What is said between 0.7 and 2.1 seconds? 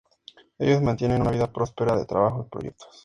mantienen una vida próspera de